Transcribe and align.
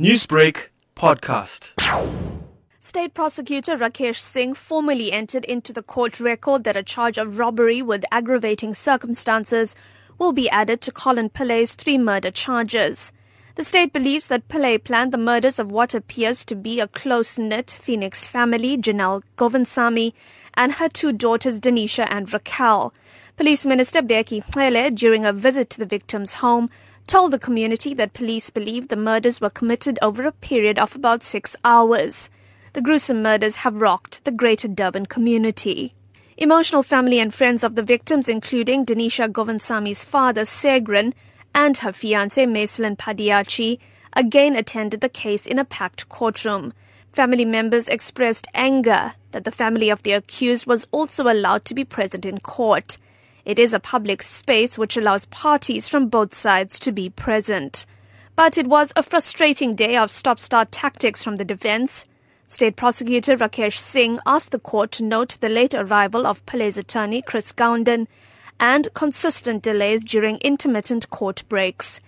Newsbreak 0.00 0.70
podcast. 0.96 1.70
State 2.80 3.14
prosecutor 3.14 3.76
Rakesh 3.76 4.18
Singh 4.18 4.52
formally 4.52 5.12
entered 5.12 5.44
into 5.44 5.72
the 5.72 5.84
court 5.84 6.18
record 6.18 6.64
that 6.64 6.76
a 6.76 6.82
charge 6.82 7.16
of 7.16 7.38
robbery 7.38 7.80
with 7.80 8.04
aggravating 8.10 8.74
circumstances 8.74 9.76
will 10.18 10.32
be 10.32 10.50
added 10.50 10.80
to 10.80 10.90
Colin 10.90 11.30
Pillay's 11.30 11.76
three 11.76 11.96
murder 11.96 12.32
charges. 12.32 13.12
The 13.54 13.62
state 13.62 13.92
believes 13.92 14.26
that 14.26 14.48
Pillay 14.48 14.82
planned 14.82 15.12
the 15.12 15.16
murders 15.16 15.60
of 15.60 15.70
what 15.70 15.94
appears 15.94 16.44
to 16.46 16.56
be 16.56 16.80
a 16.80 16.88
close-knit 16.88 17.70
Phoenix 17.70 18.26
family, 18.26 18.76
Janelle 18.76 19.22
Govindasamy, 19.36 20.12
and 20.54 20.72
her 20.72 20.88
two 20.88 21.12
daughters, 21.12 21.60
Denisha 21.60 22.08
and 22.10 22.26
Rackelle. 22.28 22.92
Police 23.36 23.64
Minister 23.64 24.02
Bheki 24.02 24.42
Cele, 24.52 24.90
during 24.90 25.24
a 25.24 25.32
visit 25.32 25.70
to 25.70 25.78
the 25.78 25.86
victim's 25.86 26.34
home, 26.34 26.68
told 27.06 27.32
the 27.32 27.38
community 27.38 27.94
that 27.94 28.14
police 28.14 28.50
believe 28.50 28.88
the 28.88 28.96
murders 28.96 29.40
were 29.40 29.50
committed 29.50 29.98
over 30.00 30.26
a 30.26 30.32
period 30.32 30.78
of 30.78 30.94
about 30.94 31.22
six 31.22 31.56
hours. 31.64 32.30
The 32.72 32.80
gruesome 32.80 33.22
murders 33.22 33.56
have 33.56 33.74
rocked 33.74 34.24
the 34.24 34.30
greater 34.30 34.68
Durban 34.68 35.06
community. 35.06 35.94
Emotional 36.36 36.82
family 36.82 37.20
and 37.20 37.32
friends 37.32 37.62
of 37.62 37.76
the 37.76 37.82
victims, 37.82 38.28
including 38.28 38.84
Denisha 38.84 39.30
Govindasamy's 39.30 40.02
father, 40.02 40.42
Segrin, 40.42 41.12
and 41.54 41.78
her 41.78 41.92
fiancé, 41.92 42.48
Meslin 42.50 42.96
Padiachi, 42.96 43.78
again 44.14 44.56
attended 44.56 45.00
the 45.00 45.08
case 45.08 45.46
in 45.46 45.58
a 45.58 45.64
packed 45.64 46.08
courtroom. 46.08 46.72
Family 47.12 47.44
members 47.44 47.88
expressed 47.88 48.48
anger 48.54 49.12
that 49.30 49.44
the 49.44 49.52
family 49.52 49.88
of 49.88 50.02
the 50.02 50.10
accused 50.10 50.66
was 50.66 50.88
also 50.90 51.30
allowed 51.30 51.64
to 51.66 51.74
be 51.74 51.84
present 51.84 52.26
in 52.26 52.38
court. 52.38 52.98
It 53.44 53.58
is 53.58 53.74
a 53.74 53.80
public 53.80 54.22
space 54.22 54.78
which 54.78 54.96
allows 54.96 55.26
parties 55.26 55.88
from 55.88 56.08
both 56.08 56.32
sides 56.32 56.78
to 56.78 56.92
be 56.92 57.10
present. 57.10 57.84
But 58.36 58.56
it 58.56 58.66
was 58.66 58.92
a 58.96 59.02
frustrating 59.02 59.74
day 59.74 59.96
of 59.96 60.10
stop 60.10 60.40
start 60.40 60.72
tactics 60.72 61.22
from 61.22 61.36
the 61.36 61.44
defense. 61.44 62.06
State 62.48 62.76
prosecutor 62.76 63.36
Rakesh 63.36 63.78
Singh 63.78 64.18
asked 64.26 64.50
the 64.50 64.58
court 64.58 64.92
to 64.92 65.04
note 65.04 65.38
the 65.40 65.48
late 65.48 65.74
arrival 65.74 66.26
of 66.26 66.44
Pillay's 66.46 66.78
attorney 66.78 67.20
Chris 67.20 67.52
Gounden 67.52 68.06
and 68.58 68.92
consistent 68.94 69.62
delays 69.62 70.04
during 70.04 70.38
intermittent 70.38 71.10
court 71.10 71.42
breaks. 71.48 72.00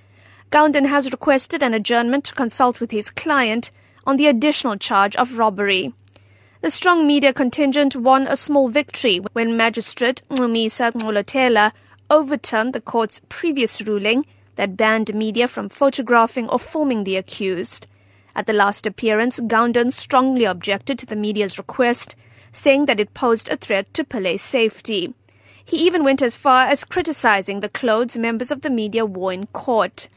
Gounden 0.51 0.87
has 0.87 1.11
requested 1.11 1.63
an 1.63 1.75
adjournment 1.75 2.25
to 2.25 2.35
consult 2.35 2.81
with 2.81 2.93
his 2.93 3.11
client 3.11 3.71
on 4.07 4.17
the 4.17 4.27
additional 4.27 4.77
charge 4.77 5.17
of 5.17 5.39
robbery. 5.39 5.93
The 6.63 6.71
strong 6.71 7.07
media 7.07 7.33
contingent 7.33 7.95
won 7.95 8.27
a 8.27 8.37
small 8.37 8.69
victory 8.69 9.19
when 9.35 9.57
Magistrate 9.57 10.23
Mumisa 10.31 10.91
Ngolotela 10.93 11.73
overturned 12.09 12.73
the 12.73 12.81
court's 12.81 13.21
previous 13.29 13.83
ruling 13.83 14.25
that 14.57 14.77
banned 14.77 15.15
media 15.15 15.49
from 15.49 15.69
photographing 15.69 16.49
or 16.49 16.59
filming 16.59 17.05
the 17.05 17.17
accused. 17.17 17.87
At 18.35 18.47
the 18.47 18.55
last 18.55 18.87
appearance, 18.87 19.39
Gounden 19.39 19.93
strongly 19.93 20.45
objected 20.45 20.99
to 20.99 21.07
the 21.07 21.17
media's 21.17 21.59
request, 21.59 22.17
saying 22.53 22.87
that 22.87 23.01
it 23.01 23.13
posed 23.13 23.51
a 23.51 23.57
threat 23.57 23.93
to 23.95 24.05
Pillay's 24.05 24.43
safety. 24.43 25.15
He 25.63 25.77
even 25.79 26.05
went 26.05 26.23
as 26.23 26.37
far 26.37 26.67
as 26.67 26.85
criticizing 26.85 27.61
the 27.61 27.69
clothes 27.69 28.17
members 28.17 28.51
of 28.51 28.63
the 28.63 28.71
media 28.71 29.05
wore 29.05 29.33
in 29.33 29.47
court. 29.49 30.09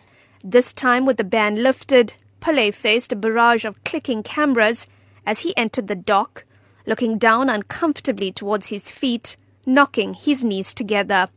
This 0.44 0.72
time, 0.72 1.06
with 1.06 1.18
the 1.18 1.24
ban 1.24 1.64
lifted, 1.64 2.14
Pillay 2.40 2.74
faced 2.74 3.12
a 3.12 3.18
barrage 3.18 3.66
of 3.66 3.84
clicking 3.84 4.24
cameras 4.24 4.88
as 5.30 5.42
he 5.42 5.56
entered 5.56 5.88
the 5.88 5.96
dock, 5.96 6.44
looking 6.88 7.20
down 7.20 7.52
uncomfortably 7.52 8.32
towards 8.32 8.68
his 8.68 8.90
feet, 8.90 9.38
knocking 9.64 10.16
his 10.16 10.44
knees 10.44 10.74
together. 10.74 11.28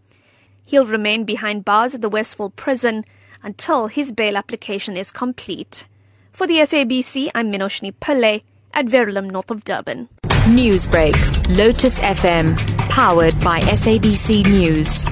He'll 0.66 0.86
remain 0.86 1.24
behind 1.24 1.66
bars 1.66 1.94
at 1.94 2.00
the 2.00 2.08
Westville 2.08 2.56
prison 2.56 3.04
until 3.42 3.88
his 3.88 4.10
bail 4.10 4.38
application 4.38 4.96
is 4.96 5.12
complete. 5.12 5.86
For 6.32 6.46
the 6.46 6.60
SABC, 6.60 7.28
I'm 7.34 7.52
Minoshni 7.52 7.92
Pillay 8.00 8.44
at 8.72 8.86
Verulam, 8.86 9.30
north 9.30 9.50
of 9.50 9.62
Durban. 9.62 10.08
Newsbreak, 10.46 11.14
Lotus 11.54 11.98
FM, 11.98 12.56
powered 12.88 13.38
by 13.40 13.60
SABC 13.60 14.46
News. 14.46 15.04